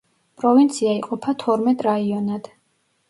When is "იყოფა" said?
1.01-1.35